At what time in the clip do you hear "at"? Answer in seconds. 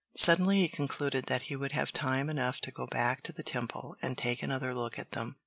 4.97-5.11